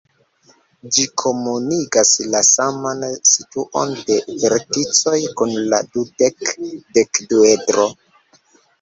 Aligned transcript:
Ĝi 0.95 1.03
komunigas 1.21 2.13
la 2.37 2.41
saman 2.47 3.05
situon 3.33 3.95
de 4.09 4.19
verticoj 4.47 5.23
kun 5.37 5.57
la 5.71 5.85
dudek-dekduedro. 5.95 7.91